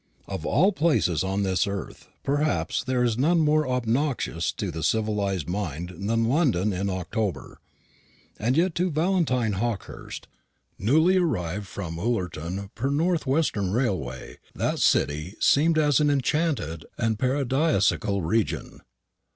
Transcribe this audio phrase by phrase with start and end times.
[0.27, 5.47] Of all places upon this earth, perhaps, there is none more obnoxious to the civilized
[5.47, 7.59] mind than London in October;
[8.39, 10.27] and yet to Valentine Hawkehurst,
[10.79, 17.19] newly arrived from Ullerton per North Western Railway, that city seemed as an enchanted and
[17.19, 18.81] paradisiacal region.